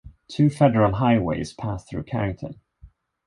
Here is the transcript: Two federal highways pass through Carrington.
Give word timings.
Two 0.27 0.49
federal 0.49 0.93
highways 0.95 1.53
pass 1.53 1.85
through 1.85 2.01
Carrington. 2.05 2.59